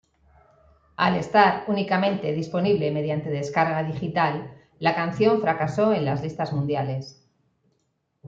Al 0.95 1.15
estar 1.15 1.65
únicamente 1.67 2.31
disponible 2.33 2.89
mediante 2.89 3.29
descarga 3.29 3.83
digital, 3.83 4.51
la 4.79 4.95
canción 4.95 5.39
fracasó 5.41 5.93
en 5.93 6.05
las 6.05 6.23
listas 6.23 6.53
mundiales. 6.53 7.29